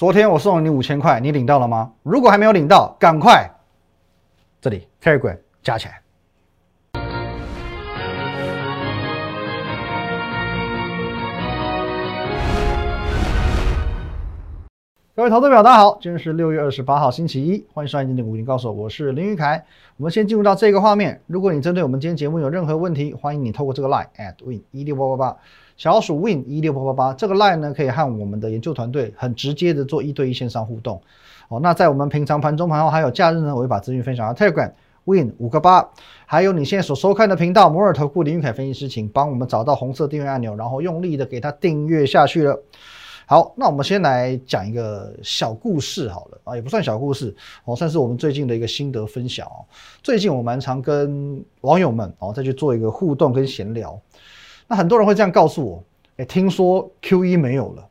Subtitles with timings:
[0.00, 1.92] 昨天我送了你五千块，你领到了吗？
[2.02, 3.46] 如果还没有领到，赶快
[4.58, 6.00] 这里 Telegram 加起来。
[15.20, 19.62] 各位投资表，大家好，今天是六月二十八号，星期一，欢迎收看今天的股林高手，我是林玉凯。
[19.98, 21.20] 我们先进入到这个画面。
[21.26, 25.36] 如果你针对我们今天节目有任何问题，欢迎你透过这个 line at win 一六八八八，
[25.76, 30.98] 小鼠 win 一六八八八，这个 line 呢可以和我们的研究团队很直接的做一对一线上互动。
[31.50, 34.72] 哦，那在我们平常盘中盘后还有假日呢，我会把资讯分享到 Telegram
[35.04, 35.86] win 五个八，
[36.24, 42.58] 还有你现在所收看的频道摩尔投顾林玉凯分析师，请帮我们找到红色订阅按钮，然后用力的给它订阅下去了。
[43.30, 47.32] 好，那我们先来讲一个小故事好了啊，也不算小故事
[47.64, 49.62] 哦，算是我们最近的一个心得分享哦。
[50.02, 53.96] 最近我蛮常跟网友们哦再去做一个互动跟闲聊，
[54.66, 55.84] 那很多人会这样告诉我，
[56.16, 57.88] 哎，听说 Q E 没有了，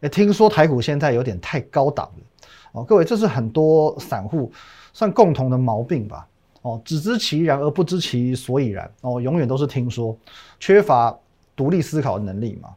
[0.00, 2.24] 哎，听说台股现在有点太高档了
[2.72, 2.82] 哦。
[2.82, 4.50] 各位，这是很多散户
[4.92, 6.26] 算共同的毛病吧？
[6.62, 10.18] 哦，只知其然而不知其所以然哦，永远都是听说，
[10.58, 11.16] 缺乏
[11.54, 12.70] 独立思考的能力嘛。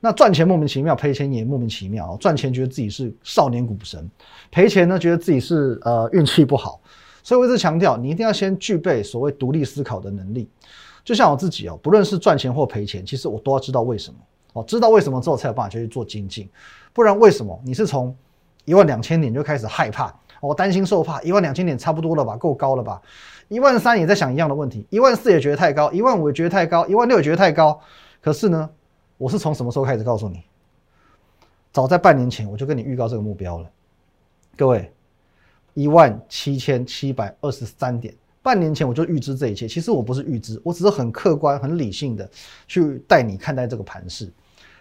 [0.00, 2.16] 那赚钱莫名其妙，赔钱也莫名其妙。
[2.16, 4.10] 赚钱觉得自己是少年股神，
[4.50, 6.80] 赔钱呢觉得自己是呃运气不好。
[7.22, 10.48] 所以我一直强调，你一定要先具备所谓独立思考的能力。
[11.04, 14.18] 就像我自己哦，不论是赚钱或赔钱，其实我都要知道为什么
[14.54, 16.48] 哦，知道为什么之后才有办法去做精进。
[16.94, 18.16] 不然为什么你是从
[18.64, 20.10] 一万两千点就开始害怕？
[20.40, 22.98] 我担心受怕，一万两千点差不多了吧，够高了吧？
[23.48, 27.78] 一万三也在想一样的问题，一万四也觉得太高，一万五也觉得太高，一万六也觉得太高。
[28.22, 28.70] 可是呢？
[29.20, 30.42] 我是从什么时候开始告诉你？
[31.70, 33.70] 早在半年前我就跟你预告这个目标了。
[34.56, 34.90] 各位，
[35.74, 39.68] 一万七千七百二十三点，半年前我就预知这一切。
[39.68, 42.26] 其实我不是预知，我只是很客观、很理性的
[42.66, 44.32] 去带你看待这个盘势。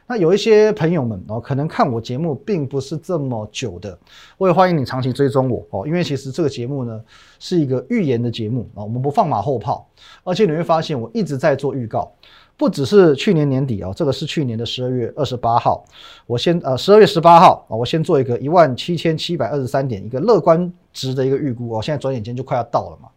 [0.08, 4.00] 那有一些朋友们哦，可能看我节目并不是这么久的，
[4.38, 5.86] 我也欢迎你长期追踪我哦。
[5.86, 7.04] 因为其实这个节目呢
[7.40, 9.86] 是一个预言的节目啊，我们不放马后炮，
[10.23, 12.10] 而且你会发现我一直在做预告。
[12.59, 15.81] 不只是去年年底啊，这个是去年的十二月二十八号，
[16.27, 23.08] 我先呃十二月十八号啊，我先做一个一万七千七百二十三点一个乐观值的一个预估哦，现在转眼间就快要到了嘛，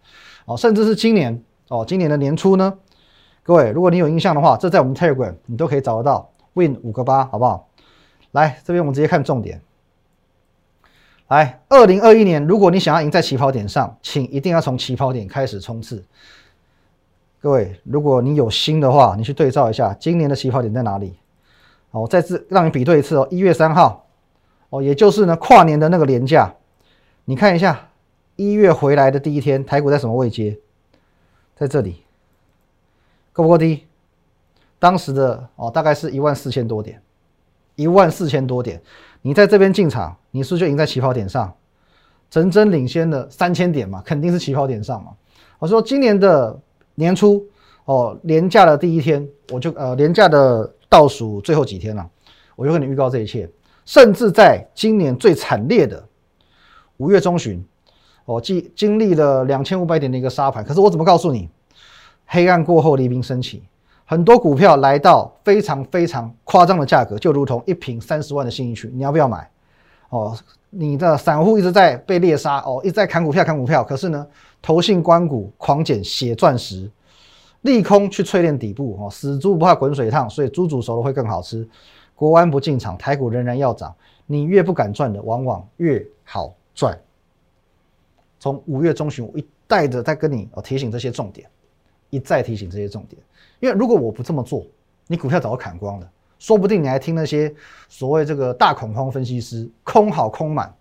[0.44, 2.72] 哦，甚至是今年哦，今年的年初呢，
[3.42, 7.68] 各位如果你有印象的话，这在我们 Telegram 你都可以找得到，Win 五个八好不好？
[8.30, 9.60] 来这边我们直接看重点，
[11.26, 16.04] 来二零二一年，如果你想要赢在起跑点上，请一定要从起跑点开始冲刺。
[17.42, 21.18] 各位，如果你有心的话，你去对照一下今年的起跑点在哪里？
[21.90, 23.26] 哦，我再次让你比对一次哦。
[23.32, 24.06] 一月三号，
[24.70, 26.54] 哦，也就是呢跨年的那个年假，
[27.24, 27.88] 你看一下
[28.36, 30.56] 一月回来的第一天，台股在什么位阶？
[31.56, 32.04] 在这里，
[33.32, 33.88] 够不够低？
[34.78, 37.02] 当时的哦，大概是一万四千多点，
[37.74, 38.80] 一万四千多点。
[39.20, 41.52] 你在这边进场，你是不是就赢在起跑点上？
[42.30, 45.10] 整整领先了三千点嘛，肯定是起跑点上嘛。
[45.58, 46.56] 我说今年的。
[47.02, 47.44] 年初
[47.84, 52.08] 哦，年假的第一天，我就呃，年假的倒数最后几天了，
[52.54, 53.50] 我就跟你预告这一切。
[53.84, 56.02] 甚至在今年最惨烈的
[56.98, 57.64] 五月中旬，
[58.26, 61.50] 哦，经经历了两千五百点的一个沙盘，可是我怎么告诉你？
[62.26, 63.64] 黑暗过后，黎明升起，
[64.06, 69.50] 很多股票来到非常非常夸张的价格，就如同一瓶三十万的新一区，你要不要买？
[70.10, 70.38] 哦，
[70.74, 74.26] 你的散户一直在被猎杀，哦，一直在砍股票砍股票，可是呢？
[74.62, 76.90] 投信关股狂减血钻石，
[77.62, 81.68] 利空去淬炼底部哦，死猪不怕滚水烫，所以猪煮熟了会更好吃。
[82.14, 83.94] 国安不进场，台股仍然要涨。
[84.24, 86.98] 你越不敢赚的，往往越好赚。
[88.38, 91.46] 从五月中旬，我一带着在跟你哦提醒这些重点，
[92.08, 93.20] 一再提醒这些重点。
[93.60, 94.64] 因为如果我不这么做，
[95.06, 96.10] 你股票早就砍光了，
[96.42, 97.54] 说不定你还听那些
[97.88, 100.74] 所谓这个大恐慌分析师空好空满，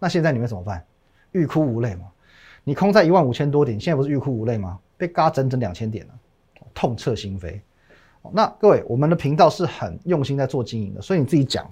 [0.00, 0.84] 那现在你们怎么办？
[1.30, 2.06] 欲哭无泪嘛？
[2.64, 4.76] 你空在一万五千多点，现在不是欲哭无泪吗？
[4.96, 6.14] 被嘎整整两千点了，
[6.74, 7.60] 痛彻心扉。
[8.32, 11.64] 那各位，我们的频道是很用心在做经营的，所以你自己讲，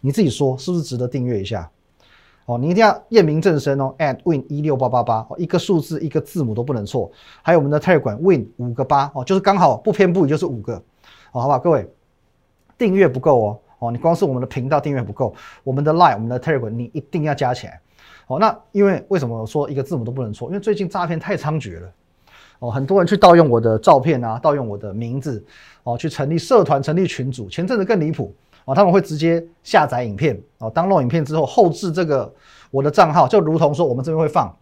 [0.00, 1.70] 你自己说，是不是值得订阅一下？
[2.46, 3.94] 哦，你一定要验明正身哦。
[3.98, 7.12] at win 一六八八八，一个数字一个字母都不能错。
[7.42, 10.76] 还有我们的泰管 win 五个八哦，就是刚好不偏不倚就是五个，
[11.32, 11.58] 哦，好不好？
[11.58, 11.86] 各位，
[12.78, 15.34] 订阅不够哦，哦，你光是我们的频道订阅不够，
[15.64, 17.80] 我们的 Line 我们的 Telegram 你一定要加起来。
[18.28, 20.48] 哦，那因为为什么说一个字母都不能错？
[20.48, 21.92] 因为最近诈骗太猖獗了，
[22.58, 25.42] 哦，很多人去盗用我的照片啊，盗用我的名字，
[25.82, 27.48] 哦，去成立社团、成立群组。
[27.48, 28.34] 前阵子更离谱，
[28.66, 32.30] 哦，他们会直接下载影片，哦，当录影片之后后置这个
[32.70, 34.54] 我的账号，就如同说我们这边会放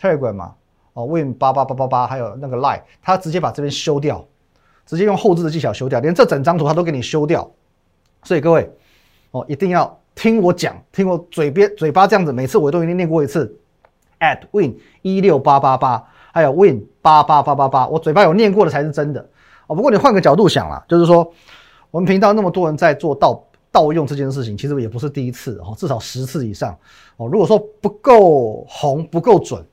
[0.00, 0.54] Telegram 嘛，
[0.92, 4.24] 哦，Win 八八八八八，还有那个 Line，他直接把这边修掉，
[4.86, 7.50] 直接用后置的技巧修掉，连这整张图他都给你修掉。
[8.22, 8.70] 所以各位，
[9.30, 9.96] 哦，一定要。
[10.20, 13.56] 听我讲，听我嘴边嘴巴这样子，每次我都一定念过一次
[14.18, 19.24] ，at win 一六八八八，还有 win 八八八八八，我嘴巴有念过的才是真的
[19.68, 19.76] 哦。
[19.76, 21.32] 不过你换个角度想啦，就是说
[21.92, 26.76] 我们频道那么多人在做盗盗用这件事情，其实也不是第一次哦，至少十次以上
[27.16, 27.28] 哦。
[27.28, 29.64] 如果说不够红不够准，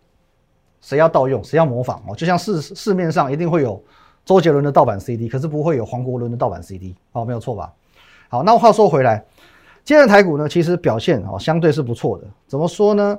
[0.79, 2.15] 谁要盗用，谁要模仿哦？
[2.15, 3.83] 就像市市面上一定会有
[4.23, 7.73] 周杰伦的盗版 CD，可是不会有黄国伦的盗版 CD 哦，没有错吧？
[8.29, 9.23] 好，那话说回来。
[9.83, 12.25] 今天的台股呢，其实表现哦相对是不错的。
[12.47, 13.17] 怎么说呢？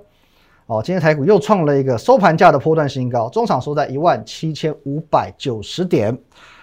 [0.66, 6.18] 哦，今天台股又创了一个收盘价的波段新高，中场收在一万七千五百九十点。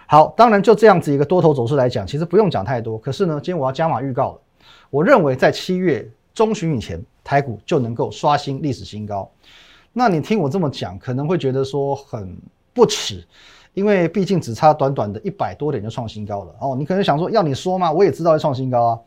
[0.08, 2.98] 好，当然就这样子一个多头走势来讲，其实不用讲太多。
[2.98, 4.42] 可是呢，今天我要加码预告了。
[4.90, 9.32] 我认为在七月中旬以前，台股就能够刷新历史新高。
[9.94, 12.38] 那你听我这么讲，可能会觉得说很
[12.74, 13.26] 不耻，
[13.74, 16.56] 因为毕竟只差短短的一百多点就创新高了。
[16.60, 17.92] 哦，你可能想说，要你说吗？
[17.92, 19.00] 我也知道要创新高啊。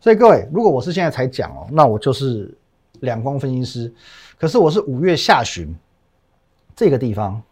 [0.00, 2.52] 所以各位，如果我是现在才讲哦，那我就是
[3.00, 3.92] 两光分析师。
[4.38, 5.74] 可是我是五月下旬
[6.74, 7.42] 这个地方，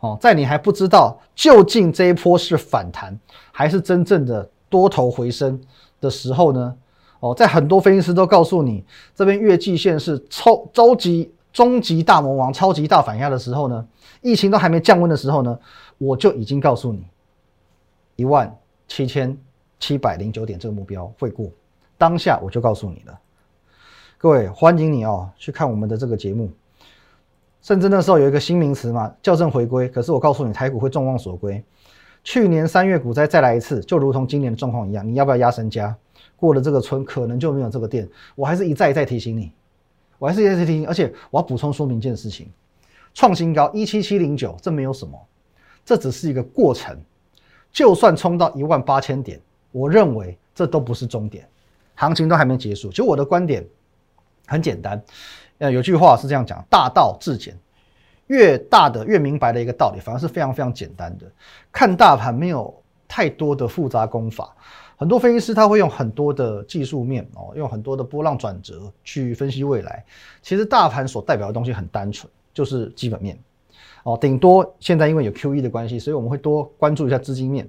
[0.00, 3.18] 哦，在你还不知道究竟这一波是反弹
[3.50, 5.58] 还是真正的多头回升
[6.00, 6.76] 的时候呢，
[7.20, 8.84] 哦，在很多分析师都告诉你
[9.14, 13.86] 这边月季线是超超级终极大魔王、超级大反压的时候呢，
[14.20, 15.58] 疫情都还没降温的时候呢，
[15.98, 17.06] 我就已经告诉你
[18.16, 18.56] 一万
[18.88, 19.36] 七千。
[19.84, 21.50] 七百零九点这个目标会过，
[21.98, 23.18] 当下我就告诉你了。
[24.16, 26.48] 各位欢迎你哦，去看我们的这个节目。
[27.62, 29.88] 甚至那时候有一个新名词嘛，校正回归。
[29.88, 31.60] 可是我告诉你，台股会众望所归。
[32.22, 35.96] 去年三月股灾再来一次，就如同今年的状况一样，你要不要压身家？
[36.36, 38.08] 过了这个村，可能就没有这个店。
[38.36, 39.50] 我还是一再一再提醒你，
[40.22, 42.48] 我还是一直听，而且我要补充说明一件事情：
[43.12, 45.20] 创新高一七七零九，这没有什么，
[45.84, 46.96] 这只是一个过程。
[47.72, 49.40] 就算冲到一万八千点。
[49.72, 51.48] 我认为这都不是终点，
[51.96, 52.88] 行情都还没结束。
[52.90, 53.66] 就我的观点
[54.46, 55.02] 很简单，
[55.58, 57.58] 呃，有句话是这样讲：大道至简，
[58.28, 61.26] 越大的越明白的一个道理，反而是非常非常简单的。
[61.72, 62.72] 看大盘没有
[63.08, 64.54] 太多的复杂功法，
[65.02, 70.04] 很多分析师他会用很多的技术面哦，用很多的波浪转折去分析未来。
[70.42, 73.36] 其实大盘所代表的东西很单纯，就是基本面
[74.04, 77.68] 哦，顶多现在因为有 Q E 的关系，所以我们会多关注一下资金面。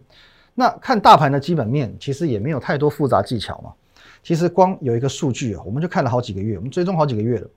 [0.53, 3.73] 那看大盘的基本面，其实也没有太多复杂技巧嘛。
[4.21, 7.49] 其实光有一个数据啊，我们就看了好几个月，我们追踪好几个月了，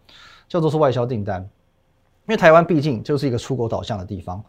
[0.49, 1.43] 叫做是外销订单。
[1.43, 4.43] 因为台湾毕竟就是一个出口导向的地方，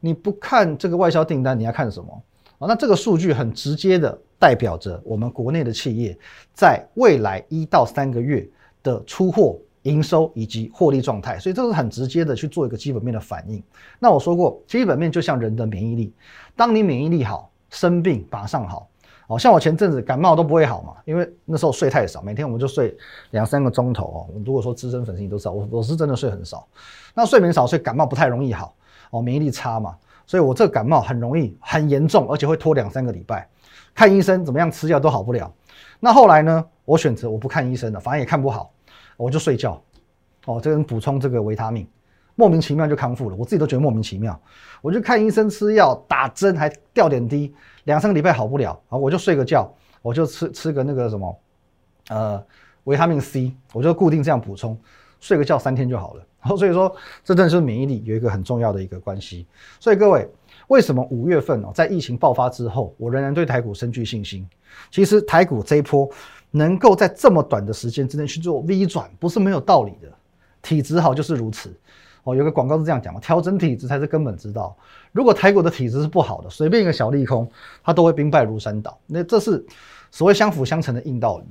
[0.00, 2.20] 你不看这个外销订单，你要看什么
[2.58, 2.66] 啊？
[2.66, 6.18] 那这个数据很直接的代表着我们国内的企业
[6.52, 8.44] 在未来一到三个月
[8.82, 13.62] 的出货、营收以及获利状态，所以这是很直接的去做一个基本面的反应。
[14.00, 16.12] 那我说过，基本面就像人的免疫力，
[16.56, 17.48] 当你免疫力好。
[17.74, 18.86] 生病马上好，
[19.28, 22.94] 哦，像我前阵子感冒都不会好嘛，因为那时候睡太少，每天我们就睡
[23.30, 24.42] 两三个钟头哦。
[24.44, 26.68] 如果说资深粉丝你都知道，我我是真的睡很少，
[27.14, 28.76] 那睡眠少，所以感冒不太容易好
[29.08, 29.96] 哦，免疫力差嘛，
[30.26, 33.48] 所以我这个感冒很容易很严重，而且会拖两三个礼拜，
[33.94, 35.52] 看医生怎么样吃药都好不了。
[36.00, 38.72] 那后来呢，我选择我不看医生了，反正也看不好，
[39.16, 39.82] 我就睡觉，
[40.46, 41.86] 哦，这人补充这个维他命。
[42.34, 44.40] 莫名其妙就康复了，我自己都觉得莫名其妙。
[44.80, 47.54] 我就看医生吃药打针还吊点滴，
[47.84, 51.40] 两三个礼拜好不了啊，我就睡个觉，我就吃吃个那个什么，
[52.08, 52.42] 呃，
[52.84, 54.76] 维他命 C，我就固定这样补充，
[55.20, 56.26] 睡个觉三天就好了。
[56.40, 59.46] 然 后所以说，这真的是免疫力有一个很重要的一个关系。
[59.78, 60.26] 所以各位，
[60.72, 64.48] 为什么五月份哦，在疫情爆发之后，我仍然对台股深具信心？
[64.90, 66.08] 其实台股这一波
[66.50, 70.08] 能够在这么短的时间之内去做 V 转，不是没有道理的，
[70.62, 71.70] 体质好就是如此。
[72.24, 74.74] 哦，有个广告是这样讲嘛，调整体质才是根本之道。
[75.12, 77.46] 如果台股的体质是不好的，随便一个小利空，
[77.84, 78.98] 它都会兵败如山倒。
[79.06, 79.62] 那这是
[80.10, 81.44] 所谓相辅相成的硬道理。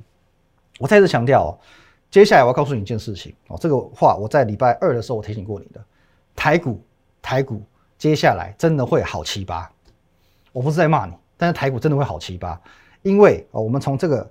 [0.80, 1.52] 我再次强调哦，
[2.10, 5.80] 接下来我要告诉你一件事情哦，这个话我在礼拜二的时候我提醒过你的，
[6.36, 6.82] 台股
[7.22, 7.62] 台股
[8.02, 9.72] 接下来真的会好七八。
[10.52, 12.60] 我不是在骂你，但是台股真的会好七八，
[13.04, 14.28] 因为哦，我们从这个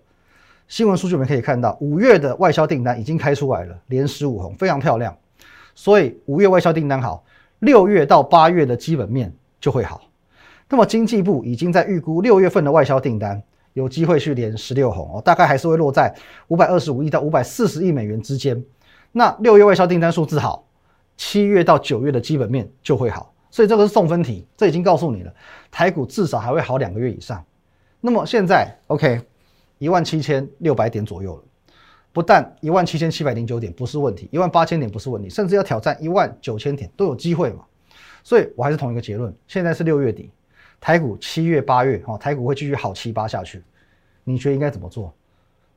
[0.67, 5.17] 新闻数据我们可以看到，五月的外销订单已经开出来了，连十五红，非常漂亮。
[5.77, 7.25] 所以五月外销订单好，
[7.61, 10.03] 六月到八月的基本面就会好。
[10.69, 13.41] 那么经济部已经在预估六月份的外销订单
[13.75, 16.13] 有机会去连十六红哦，大概还是会落在
[16.49, 18.65] 五百二十五亿到五百四十亿美元之间。
[19.13, 20.67] 那六月外销订单数字好，
[21.17, 23.30] 七月到九月的基本面就会好。
[23.51, 25.35] 所以这个是送分题，这已经告诉你了，
[25.71, 27.45] 台股至少还会好两个月以上。
[28.01, 29.21] 那么现在 OK，
[29.79, 31.43] 一万七千六百点左右了。
[32.13, 37.65] 不但一万七千七百零九点不是问题，一万八千点不是问题，甚至要挑战一万九千点都有机会嘛。
[38.25, 40.31] 所以我还是同一个结论，现在是六月底，
[40.81, 43.63] 台股七月八月哦，台股会继续好七八下去。
[44.25, 45.15] 你觉得应该怎么做？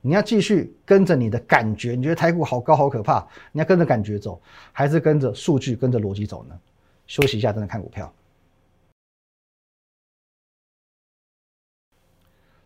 [0.02, 6.56] 你要继续跟着你的感觉，你觉得台股好高好可怕，你要跟着感觉走，还是跟着数据、跟着逻辑走呢？
[7.14, 8.12] 休息一下，真的看股票。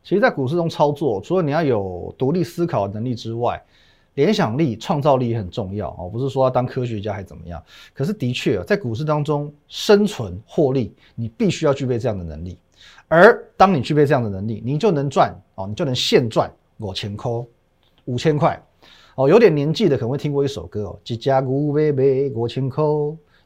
[0.02, 3.62] 其实，在股市中操作，除了你要有独立思考能力之外，
[4.14, 6.08] 联想力、创造力也很重要哦。
[6.10, 7.62] 不是说要当科学家还怎么样，
[7.94, 12.58] 可是的确在股市当中生存获利，你必须要具备这样的能力。
[13.10, 16.50] 而当你具备这样的能力，你就能赚哦，你就能现赚。
[16.78, 17.32] 五千块，
[18.06, 18.64] 五千块，
[19.16, 22.82] 哦，有点年纪的可能会听过一首歌哦，几家古贝贝五千块，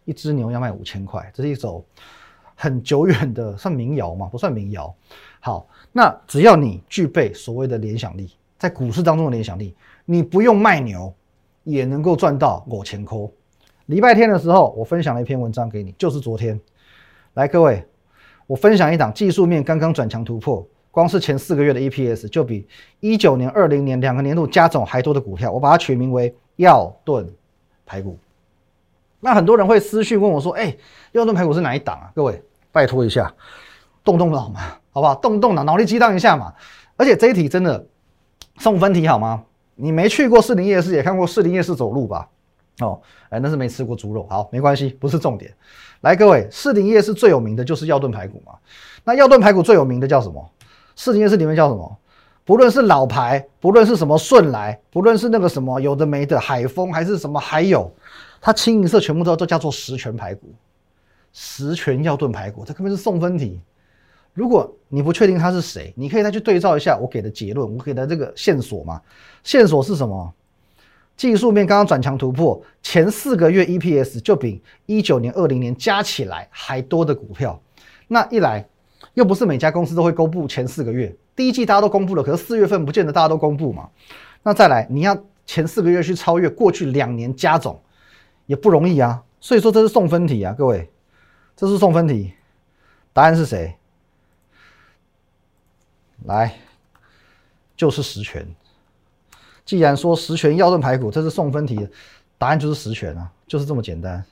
[0.05, 1.83] 一只牛要卖五千块，这是一首
[2.55, 4.27] 很久远的，算民谣嘛？
[4.27, 4.93] 不算民谣。
[5.39, 11.13] 好，那只要你具备所谓的联想力，在股市当中的联想力，你不用卖牛
[11.63, 13.17] 也能够赚到五千块。
[13.87, 16.59] 礼拜天的时候，我分享了一篇文章给你，就是昨天。
[17.33, 17.85] 来，各位，
[18.47, 20.65] 我分享一档技术面刚刚转强突破。
[20.91, 22.67] 光是前四个月的 EPS 就比
[22.99, 27.25] 一九年、二零年两个年度加总还多的股票，我把它取名为“药盾
[27.85, 28.17] 排骨”。
[29.21, 30.75] 那很多人会私讯问我说：“哎，
[31.13, 33.31] 药盾排骨是哪一档啊？”各位，拜托一下，
[34.03, 34.59] 动动脑嘛，
[34.91, 35.15] 好不好？
[35.15, 36.51] 动动脑，脑力激荡一下嘛。
[36.97, 37.85] 而且这一题真的
[38.57, 39.43] 送分题好吗？
[39.75, 42.27] 你没去过士林夜市，也看过士林夜市走路吧？
[42.81, 42.99] 哦，
[43.29, 44.27] 哎，那是没吃过猪肉。
[44.29, 45.53] 好，没关系，不是重点。
[46.01, 48.53] 来，各位，士林夜市最有名的就是药盾排骨嘛。
[49.03, 50.43] 那药盾排骨最有名的叫什么？
[50.95, 51.97] 四零夜市里面叫什么？
[52.43, 57.91] 不论是老牌，不论是什么顺来，不论是那个什么有的没的海丰，还是什么还有，
[58.41, 60.53] 它清一色全部都都叫做十全排骨，
[61.31, 63.61] 十全要炖排骨，这根本是送分题。
[64.33, 68.99] 如果你不确定他是谁，你可以再去对照一下我给的结论，我给的这个线索嘛？
[69.43, 70.33] 线索是什么？
[71.15, 77.61] 技术面刚刚转强突破，前四个月 EPS 就比一九年、二零年加起来还多的股票，
[78.07, 78.67] 那一来。
[79.15, 83.89] 又不是每家公司都会公布前四个月，第一季大家都公布了，可是四月份不见得大家都公布嘛。
[84.43, 87.77] 那再来，你要前四个月去超越过去两年加总，
[88.51, 89.23] 也不容易啊。
[89.39, 90.91] 所以说这是送分题啊，各位，
[91.55, 92.33] 这是送分题。
[93.13, 93.77] 答案是谁？
[96.25, 96.59] 来，
[97.77, 98.45] 就是实权。
[99.63, 101.87] 既然说实权要炖排骨，这是送分题，
[102.37, 104.25] 答案就是实权啊，就是这么简单。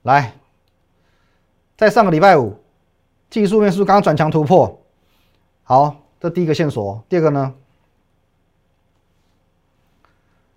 [0.00, 0.32] 来。
[1.76, 2.56] 在上个礼拜五，
[3.28, 4.80] 技术面是不是刚刚转强突破？
[5.64, 7.04] 好，这第一个线索。
[7.08, 7.54] 第二个呢？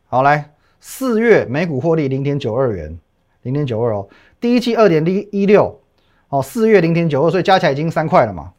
[0.08, 0.55] 好，来
[0.88, 2.96] 四月每股获利零点九二元，
[3.42, 4.08] 零点九二哦。
[4.40, 5.82] 第一季二点零一六，
[6.30, 8.54] 哦，四月零点九二，所以加起来已经三块了嘛。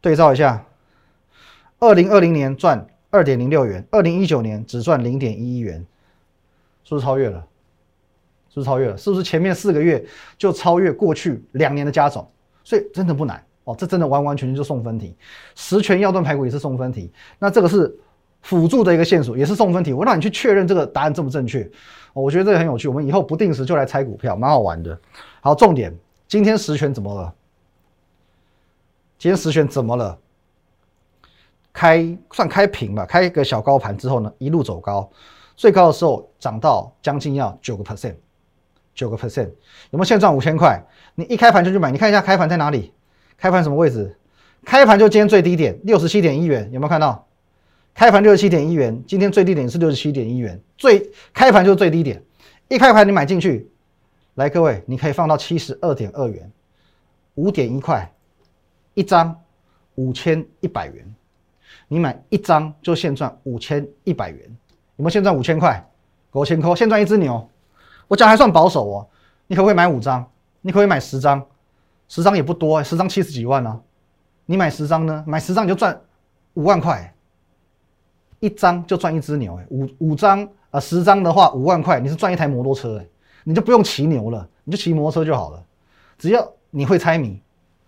[0.00, 0.64] 对照一下，
[1.78, 5.86] 二零二零年赚二点零六元，二零一九年只赚零点一一元，
[6.82, 7.46] 是不是超越了？
[8.48, 8.96] 是不是超越了？
[8.96, 10.02] 是不是前面四个月
[10.38, 12.26] 就超越过去两年的加总？
[12.64, 15.14] 所以真的不难哦，这真的完完全全就送分题。
[15.54, 17.94] 十全要炖排骨也是送分题，那这个是
[18.46, 19.92] 辅助的一个线索，也是送分题。
[19.92, 21.68] 我让你去确认这个答案正不正确。
[22.12, 24.96] 我觉得这个很有趣，我们以后不定时就来猜股票，蛮好玩的。
[25.40, 25.92] 好，重点，
[26.28, 27.34] 今天十全怎么了？
[29.18, 30.16] 今天十全怎么了？
[31.72, 35.10] 开算开平吧，开一个小高盘之后呢，一路走高，
[35.56, 38.14] 最高的时候涨到将近要九个 percent。
[38.94, 39.48] 九个 percent
[39.90, 40.80] 有没有现赚五千块？
[41.16, 42.92] 你一开盘就去买，你看一下开盘在哪里？
[43.36, 44.16] 开盘什么位置？
[44.64, 47.26] 开盘就今天最低点六十七点一元，有没有看到？
[47.96, 52.22] 开盘六十七点一元，今天最低点是六十七点一元，最开盘就是最低点。
[52.68, 53.70] 一开盘你买进去，
[54.34, 56.52] 来各位，你可以放到七十二点二元，
[57.36, 58.12] 五点一块
[58.92, 59.34] 一张，
[59.94, 61.14] 五千一百元。
[61.88, 64.40] 你买一张就现赚五千一百元，
[64.96, 65.82] 有没有现赚五千块？
[66.32, 67.48] 五千块现赚一只牛。
[68.08, 69.08] 我讲还算保守哦，
[69.46, 70.30] 你可不可以买五张？
[70.60, 71.42] 你可不可以买十张？
[72.08, 73.80] 十张也不多，十张七十几万呢。
[74.44, 75.24] 你买十张呢？
[75.26, 75.98] 买十张你就赚
[76.52, 77.14] 五万块，
[78.40, 79.66] 一张就赚一只牛哎。
[79.70, 83.06] 五五张啊，十张的话五万块，你是赚一台摩托车哎，
[83.44, 85.62] 你就不用骑牛了，你就骑摩托车就好了。
[86.18, 87.40] 只要你会猜谜，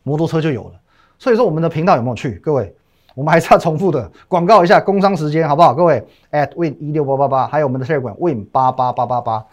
[0.02, 0.80] 摩托车就有了。
[1.18, 2.32] 所以说我们的频道有没有去？
[2.36, 2.74] 各位，
[3.14, 5.74] 我们还是要重复的广告一下工商时间好不好？
[5.74, 9.44] 各位 at win 一六八八八，还有我们的 Telegram win 八八八八八。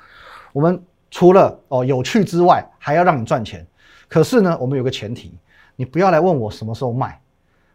[0.53, 3.65] 我们除了哦有趣之外，还要让你赚钱。
[4.07, 5.37] 可是呢，我们有个前提，
[5.75, 7.19] 你不要来问我什么时候卖。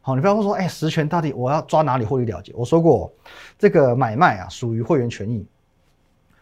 [0.00, 2.52] 好，你不要说，哎，实权到底我要抓哪里获利了结？
[2.54, 3.12] 我说过，
[3.59, 5.47] 这个买卖啊属于会员权益，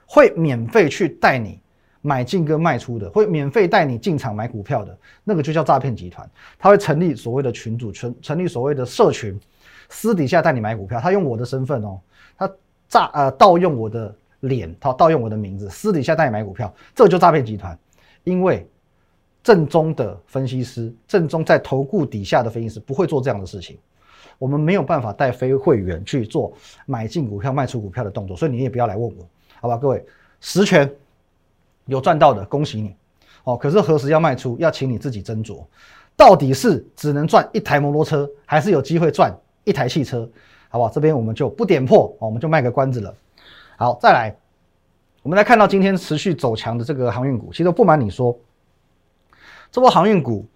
[0.06, 1.60] 会免费去带你
[2.00, 6.28] 买进跟卖出的，会免费带你进场买股票的那个就叫诈骗集团。
[6.58, 9.38] 他会成立所谓的群主成成立所谓的社群，
[9.88, 11.00] 私底下带你买股票。
[11.00, 12.00] 他用我的身份哦，
[12.36, 12.50] 他
[12.88, 14.14] 诈呃盗用我的。
[14.42, 17.76] 脸，他盗用我的名字，私底下带你买股票，这就诈骗集团。
[18.22, 18.64] 因为
[19.42, 23.78] 正宗的分析师，正宗在投顾底下的分析师不会做这样的事情。
[24.38, 26.52] 我们没有办法带非会员去做
[26.86, 29.28] 买进股票、卖出股票的动作，所以你也不要来问我，
[29.60, 29.76] 好吧？
[29.76, 30.04] 各位，
[30.40, 30.88] 实权
[31.86, 32.94] 有赚到的，恭喜你
[33.42, 33.56] 哦。
[33.56, 35.64] 可是何时要卖出，要请你自己斟酌，
[36.14, 40.28] 到底是只能赚一台摩托车，还是有机会赚一台汽车？
[40.68, 40.90] 好不好？
[40.90, 43.12] 这边我们就不点破，我们就卖个关子了。
[43.76, 44.36] 好，再来，
[45.22, 48.38] 我们来看到今天持续走强的这个航运股，其实不瞒你说，
[49.70, 50.46] 这波航运股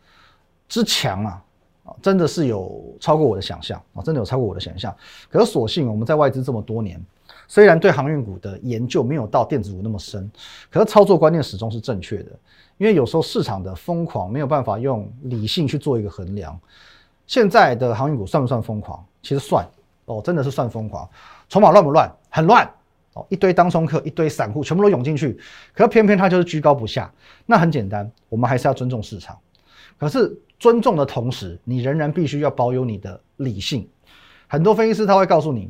[0.69, 1.43] 之强啊。
[1.85, 4.01] 啊，真的是有超过我的想象啊！
[4.05, 4.95] 真的有超过我的想象。
[5.29, 7.05] 可是，所幸我们在外资这么多年，
[7.49, 10.31] 虽然对航运股的研究没有到电子股那么深，
[10.71, 12.31] 可是操作观念始终是正确的。
[12.79, 16.57] 因为有时候市场的疯狂没有办法用理性去做一个衡量。
[17.27, 19.05] 现在的航运股算不算疯狂？
[19.21, 19.69] 其实算
[20.05, 21.09] 哦，真的是算疯狂。
[21.49, 22.09] 筹码乱不乱？
[22.31, 22.73] 很乱
[23.15, 25.39] 哦，一堆当冲客，一堆散户，全部都涌进去。
[25.75, 27.13] 可偏偏它就是居高不下。
[27.47, 29.39] 那很简单，我们还是要尊重市场。
[29.99, 30.39] 可是。
[30.63, 33.89] 尊重的同时，你仍然必须要保有你的理性。
[34.47, 35.69] 很多分析师他会告诉你，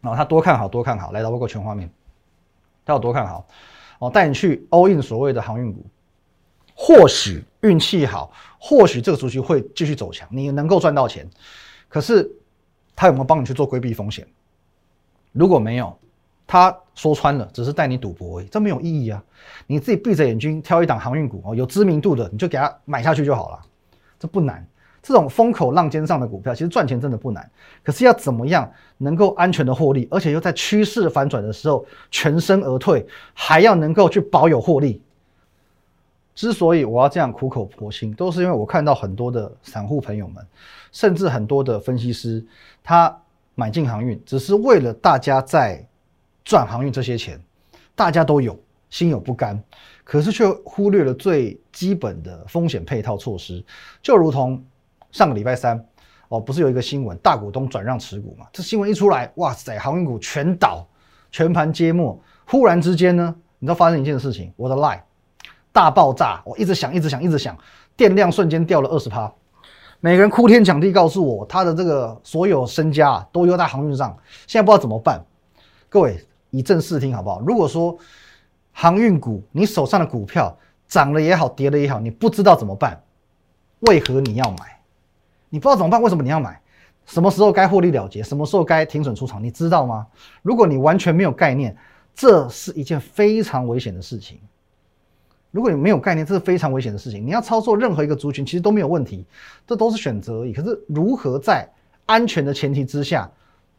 [0.00, 1.88] 哦，他多看好，多看好，来到包括全画面，
[2.84, 3.46] 他有多看好，
[4.00, 5.86] 哦，带你去 all in 所谓的航运股，
[6.74, 11.30] 或许运气好，或许这个族群会继续走强，你能够赚到钱。
[11.88, 12.28] 可是
[12.96, 14.26] 他有没有帮你去做规避风险？
[15.30, 15.96] 如果没有，
[16.52, 19.22] 他说穿了，只是带你赌博而已，这没有意义啊！
[19.68, 23.60] 你自己闭着眼睛挑一档航运股哦，有知名度的，你就给他买下去就好了。
[24.18, 24.66] 这不难，
[25.00, 27.48] 这种风口浪尖上的股票，其实赚钱真的不难。
[27.84, 35.00] 可是要怎么样能够安全的获利，而且又在趋势反转的时候全身而退，还要能够去保有获利。
[36.34, 40.44] 之所以我要这样苦口婆心，都是因为我看到很多的散户朋友们，
[40.90, 42.44] 甚至很多的分析师，
[42.82, 43.16] 他
[43.54, 45.86] 买进航运，只是为了大家在
[46.50, 47.40] 赚航运这些钱，
[47.94, 49.62] 大家都有心有不甘。
[50.02, 53.64] 可是却忽略了最基本的风险配套措施，
[54.02, 54.60] 就如同
[55.12, 55.80] 上个礼拜三，
[56.26, 58.48] 哦，不是有一个新闻，大股东转让持股嘛？
[58.52, 60.84] 这新闻一出来，哇塞，航运股全倒，
[61.30, 62.20] 全盘皆没。
[62.44, 65.00] 忽然之间呢，你知道发生一件事情，我的 line
[65.70, 67.56] 大爆炸，我一直想，一直想，一直想，
[67.96, 69.32] 电量瞬间掉了二十趴，
[70.00, 75.24] 每个人哭天抢地告诉我，他的这个所有身家都用在航运上，现在不知道怎么办。
[75.88, 77.40] 各位以正视听好不好？
[77.40, 77.98] 如果说。
[78.72, 83.02] 航运股，你手上的股票涨了也好，跌了也好，你不知道怎么办？
[83.80, 84.80] 为何你要买？
[85.48, 86.00] 你不知道怎么办？
[86.00, 86.58] 为什么你要买？
[87.04, 88.22] 什么时候该获利了结？
[88.22, 89.42] 什么时候该停损出场？
[89.42, 90.06] 你知道吗？
[90.40, 91.76] 如果你完全没有概念，
[92.14, 94.38] 这是一件非常危险的事情。
[95.50, 97.26] 如果你没有概念，这是非常危险的事情。
[97.26, 99.26] 你要操作任何一个族群，其实都没有问题，
[99.66, 100.52] 这都是选择而已。
[100.52, 101.68] 可是如何在
[102.06, 103.28] 安全的前提之下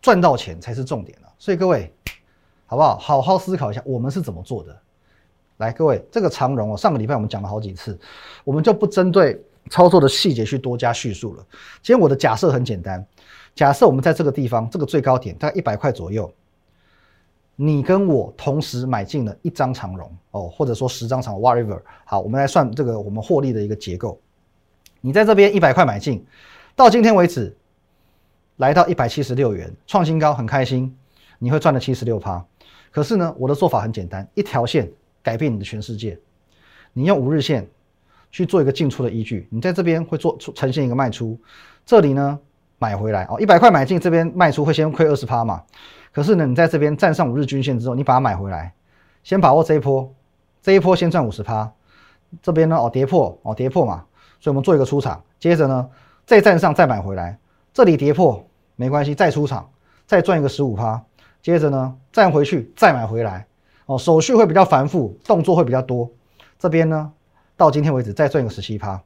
[0.01, 1.29] 赚到钱才是重点了。
[1.39, 1.91] 所以各位，
[2.71, 2.97] 好不好？
[2.97, 4.73] 好好思考一下，我们是怎么做的。
[5.57, 7.99] 来，各位，这个长荣哦，上个礼拜我们讲了好几次，
[8.45, 11.45] 我们就不针对操作的细节去多加叙述了。
[11.83, 13.05] 今天我的假设很简单，
[13.53, 16.33] 假设我们在这个地方，这个最高点大概一百块左右，
[17.57, 21.81] 你跟我同时买进了一张长荣哦，或者说十张长 whatever。
[22.05, 24.17] 好，我们来算这个我们获利的一个结构。
[25.01, 26.25] 你在这边一百块买进，
[26.73, 27.53] 到今天为止
[28.55, 30.95] 来到一百七十六元，创新高，很开心，
[31.37, 32.45] 你会赚了七十六趴。
[32.91, 34.91] 可是呢，我的做法很简单，一条线。
[35.23, 36.17] 改变你的全世界，
[36.93, 37.69] 你用五日线
[38.31, 41.39] 去做一个进出的依据，你在这边会做出呈现一个卖出，
[41.85, 42.39] 这里呢
[42.79, 45.61] 买回来哦，一百块买进，这边卖出会先亏二十趴嘛？
[46.11, 48.73] 可是呢，你在这边站上五日均线之后，你把它买回来，
[49.21, 50.11] 先把握这一波，
[50.59, 51.71] 这一波先赚五十趴，
[52.41, 54.03] 这边呢哦跌破哦跌破嘛，
[54.39, 55.87] 所以我们做一个出场，接着呢
[56.25, 57.37] 再站上再买回来，
[57.71, 58.43] 这里跌破
[58.75, 59.69] 没关系，再出场
[60.07, 60.99] 再赚一个十五趴，
[61.41, 63.45] 接着呢站回去再买回来。
[63.87, 66.09] 哦，手续会比较繁复，动作会比较多。
[66.57, 67.11] 这边呢，
[67.57, 69.01] 到今天为止再赚个十七趴，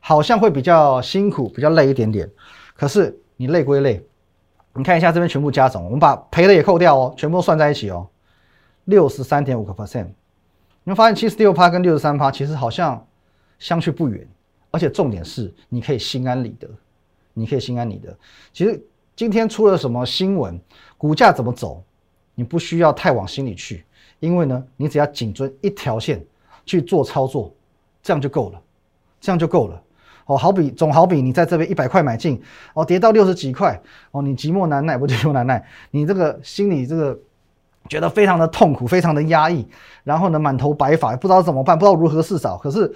[0.00, 2.28] 好像会比较辛苦，比较累一点点。
[2.74, 4.04] 可是你累归累，
[4.74, 8.08] 你看一下这边全部加总，我们把赔的也扣掉哦，全部都算在一起哦，
[8.86, 10.08] 六十三点五个 percent。
[10.82, 13.06] 你会发现七十六趴跟六十三趴其实好像
[13.58, 14.26] 相去不远，
[14.70, 16.68] 而且重点是你可以心安理得，
[17.32, 18.16] 你可以心安理得。
[18.52, 18.82] 其实
[19.16, 20.60] 今天出了什么新闻，
[20.98, 21.82] 股价怎么走，
[22.34, 23.84] 你不需要太往心里去。
[24.20, 26.24] 因为呢，你只要紧遵一条线
[26.64, 27.54] 去做操作，
[28.02, 28.60] 这样就够了，
[29.20, 29.82] 这样就够了。
[30.26, 32.42] 哦，好比总好比你在这边一百块买进，
[32.74, 37.18] 哦，跌到六十几块，哦，你寂寞难耐不寂寞难耐，你这个心里这个
[37.88, 39.66] 觉得非常的痛苦，非常的压抑，
[40.02, 42.58] 然后呢满头白发，不知道怎么办，不知道如何是好。
[42.58, 42.92] 可是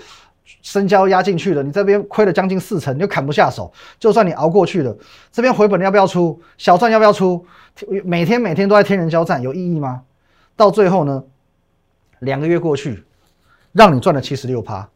[0.63, 3.73] 深交压进去了，你这边亏了将近四成，你又砍不下手。
[3.99, 4.97] 就算你熬过去了，
[5.31, 6.41] 这边回本要不要出？
[6.59, 7.45] 小赚要不要出？
[8.05, 10.03] 每天每天都在天人交战，有意义吗？
[10.57, 11.25] 到最后呢，
[12.19, 13.05] 两个月过去，
[13.73, 14.87] 让你赚了七十六趴，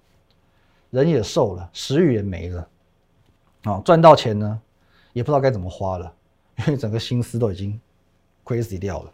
[0.90, 2.68] 人也瘦了，食欲也没了，
[3.62, 4.60] 啊，赚到钱呢，
[5.14, 6.12] 也不知道该怎么花了，
[6.58, 7.80] 因为整个心思都已经
[8.44, 9.10] crazy 掉了，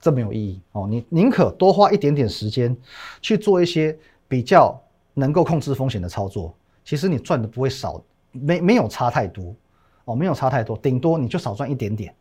[0.00, 0.86] 这没有意义哦。
[0.88, 2.74] 你宁可多花一点点时间
[3.20, 3.94] 去做一些
[4.26, 4.80] 比较
[5.18, 9.56] 能够控制风险的操作，其实你赚的不会少，没没有差太多
[10.04, 12.14] 哦，没有差太多，顶多你就少赚一点点，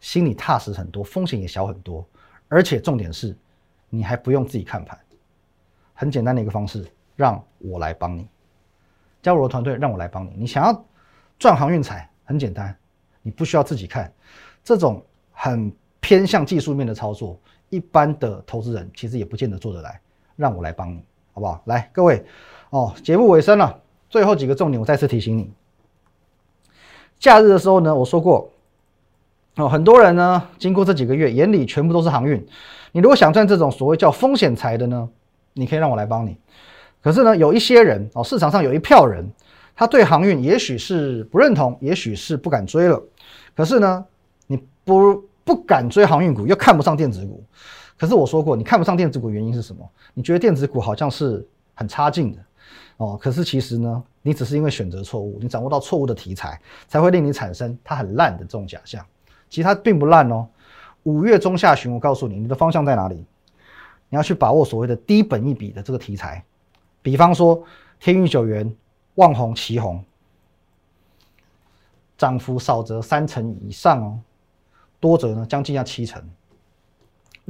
[0.00, 2.04] 心里踏实很多，风险也小很多，
[2.48, 3.36] 而且重点是，
[3.88, 4.98] 你还不用自己看盘，
[5.94, 6.84] 很简单的一个方式，
[7.14, 8.26] 让我来帮你。
[9.22, 10.32] 加入我的团队，让我来帮你。
[10.36, 10.84] 你想要
[11.38, 12.76] 赚航运财，很简单，
[13.22, 14.12] 你不需要自己看。
[14.64, 20.00] 这种很偏向技术面的操作，一般的投资人其实也不见得做得来。
[20.36, 21.04] 让我来帮你，
[21.40, 21.62] 好不好？
[21.64, 22.22] 来，各位，
[22.68, 25.50] 哦，节目尾声了，最后几个重点，我再次提醒你。
[27.18, 28.50] 假日的时候呢，我说过，
[29.56, 32.46] 哦，很多人呢，经过这几个月，眼里全部都是航运。
[32.92, 35.08] 你如果想赚这种所谓叫风险财的呢，
[35.54, 36.36] 你可以让我来帮你。
[37.02, 39.26] 可是呢，有一些人哦，市场上有一票人，
[39.74, 43.02] 他对航运也许是不认同，也许是不敢追了。
[43.56, 44.04] 可是呢，
[44.46, 47.42] 你不不敢追航运股，又看不上电子股。
[48.00, 49.86] 可是我说过，你看不上电子股原因是什么？
[50.14, 52.38] 你觉得电子股好像是很差劲的
[52.96, 53.14] 哦。
[53.20, 56.58] 可是其实呢，你只是因为选择错误，你掌握到错误的题材，
[56.88, 59.04] 才会令你产生它很烂的这种假象。
[59.50, 60.48] 其实它并不烂哦。
[61.02, 63.16] 五月中下旬，我告诉你，你的方向在哪里？
[64.08, 66.42] 你要去把握所谓的低本一笔的这个题材。
[67.02, 67.62] 比方说，
[67.98, 68.74] 天域九元、
[69.16, 70.02] 望红、旗红，
[72.16, 74.18] 涨幅少则三成以上哦，
[74.98, 76.22] 多则呢将近要七成。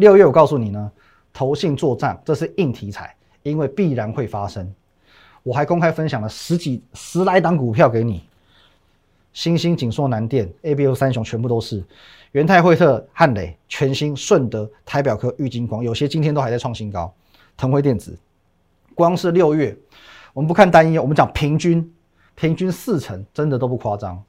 [0.00, 0.90] 六月我告诉你呢，
[1.30, 4.66] 投信作战，这是硬题材，因为必然会发生。
[5.42, 8.24] 我还公开分享了十几十来档股票给你，
[9.34, 11.84] 新兴、锦硕、南电、A、B、O 三雄全部都是，
[12.32, 17.12] 元泰、惠特、汉磊、全新、顺德、台表科、玉金光，有些今天都还在创新高，
[17.54, 18.18] 腾辉电子。
[18.94, 19.76] 光是六月，
[20.32, 21.92] 我们不看单一，我们讲平均，
[22.34, 24.22] 平均四成，真的都不夸张。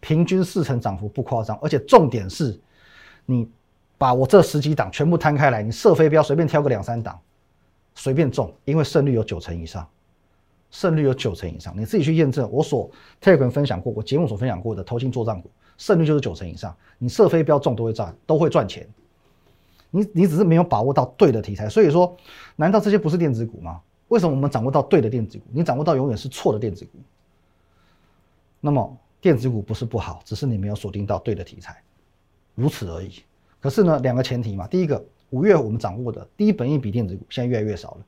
[0.00, 2.60] 平均四成涨幅不夸张，而且重点是，
[3.24, 3.48] 你
[4.04, 7.18] 把我这十几档全部摊开来，你射飞镖随便挑个两三档，
[7.94, 9.88] 随便中，因为胜率有九成以上，
[10.70, 12.46] 胜率有九成以上，你自己去验证。
[12.52, 18.86] 我所 Telegram 分享过，我节目所分享过的投信做账股，胜率就是九成以上，你射飞镖中都会赚，都会赚钱。
[19.90, 22.14] 你你只是没有把握到对的题材，所以说，
[22.56, 23.80] 难道这些不是电子股吗？
[24.08, 25.44] 为什么我们掌握到对的电子股？
[25.50, 26.98] 你掌握到永远是错的电子股。
[28.60, 31.82] 那么电子股不是不好，只是你没有锁定到对的题材，
[32.54, 33.22] 如此而已。
[33.64, 34.66] 可是呢，两个前提嘛。
[34.66, 38.00] 第一个，五月我们掌握的低本益比电子股现在越来越少了。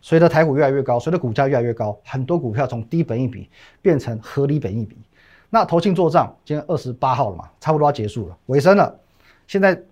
[0.00, 3.50] 随着台股越来越高，随着股价越来越高，很多股票从低本益比
[3.82, 4.96] 变成合理本益比。
[5.50, 8.96] 那投信做账，今天二十八号了嘛，差不多要结束了，尾声了。
[9.48, 9.82] 现在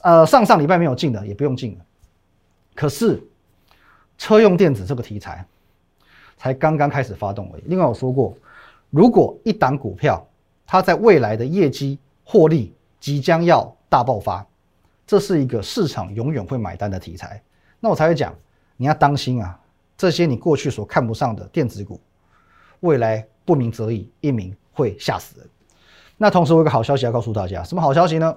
[0.00, 1.84] 呃上上礼拜没有进的也不用进了。
[2.74, 3.22] 可是。
[4.18, 5.44] 车用电子这个题材
[6.36, 7.62] 才刚刚开始发动而已。
[7.66, 8.36] 另外我说过，
[8.90, 10.24] 如果一档股票
[10.64, 14.46] 它在未来的业绩获利即将要大爆发，
[15.06, 17.42] 这是一个市场永远会买单的题材，
[17.78, 18.34] 那我才会讲
[18.78, 19.60] 你要当心啊！
[19.98, 22.00] 这些你过去所看不上的电子股，
[22.80, 25.46] 未来不鸣则已，一鸣会吓死人。
[26.16, 28.34] 那同时我有个好消息要告诉大家，什么好消息呢？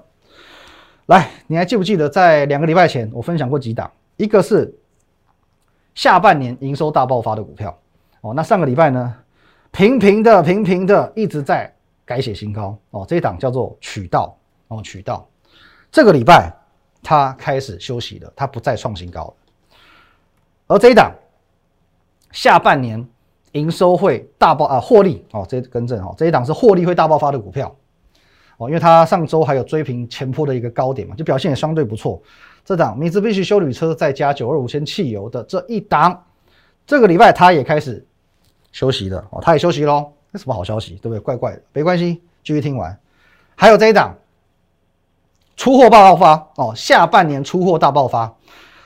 [1.06, 3.90] 来，你还记不记得在两个礼拜前我分享过几档？
[4.18, 4.78] 一个是。
[5.94, 7.74] 下半年营收大爆发的股票
[8.20, 9.16] 哦，那上个礼拜呢，
[9.70, 14.36] 平平的平平的一直在改写新高哦，这一档叫做渠道
[14.68, 15.26] 哦，渠道
[15.96, 16.54] 这个礼拜
[17.02, 19.34] 它开始休息了，它不再创新高了。
[20.66, 21.10] 而这一档
[22.32, 23.02] 下半年
[23.52, 27.74] 营收会大爆啊，获利哦，这更正哦，这一档是获利会大爆发的股票
[28.58, 32.22] 哦，因为它上周还有追平前坡的一个高点嘛，就表现也相对不错。
[32.62, 36.26] 这档米兹必须修旅车再加九二五千汽油的这一档，
[36.86, 38.06] 这个礼拜它也开始
[38.70, 40.12] 休息了哦，它也休息喽。
[40.30, 41.20] 那什么好消息，对不对？
[41.20, 42.94] 怪怪的，没关系，继续听完。
[43.54, 44.14] 还有这一档
[45.56, 48.32] 出货大爆发哦，下半年出货大爆发。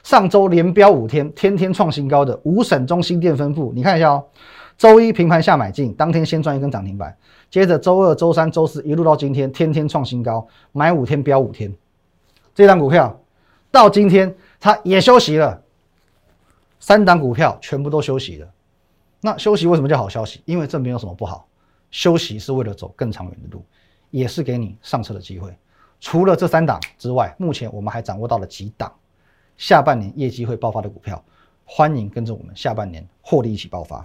[0.03, 4.25] 上周连标五天，天天创新高的五省中心店分布，你看一下哦。
[4.79, 7.15] 周一平盘下买进，当天先赚一根涨停板，
[7.51, 11.71] 接着周二、周三、周四一路到今天，天天创新高，买五天标五天。
[12.55, 13.15] 这档股票。
[13.73, 15.63] 到今天，它也休息了，
[16.81, 18.49] 三档股票全部都休息了。
[19.21, 20.41] 那休息为什么叫好消息？
[20.45, 21.47] 因为这没有什么不好，
[21.93, 23.63] 休息是为了走更长远的路，
[24.11, 25.57] 也是给你上车的机会。
[26.01, 28.91] 除了这三档之外，目前我们还掌握到了几档
[29.57, 31.23] 下半年业绩会爆发的股票，
[31.65, 34.03] 欢迎跟着我们下半年获利一起爆发。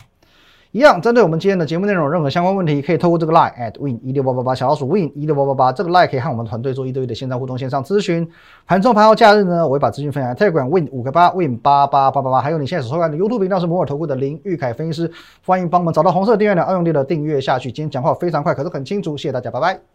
[0.71, 8.29] 一样，针对我们今天的节目内容，任何相关问题，可以透过这个 line at win 一六八八八小老鼠 win 一六八八八这个 line 可以和我们团队做一对一的线上互动、线上咨询。
[8.65, 15.11] 盘中、盘后、假日呢，我会把资讯分享在 Telegram win 五个八 win 八八八八八，还有你现在所收看的 YouTube 频道是摩尔投顾的林玉凯分析师，
[15.45, 17.71] 欢迎帮我们找到红色订阅钮，按用力的订阅下去。
[17.71, 19.94] 今天讲话非常快，可是很清楚，谢谢大家，拜拜。